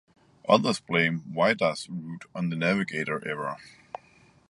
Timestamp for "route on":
1.87-2.49